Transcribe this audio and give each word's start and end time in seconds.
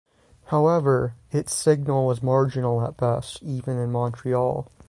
However, 0.45 1.13
its 1.31 1.53
signal 1.53 2.07
was 2.07 2.23
marginal 2.23 2.81
at 2.81 2.97
best 2.97 3.43
even 3.43 3.77
in 3.77 3.91
Montreal. 3.91 4.65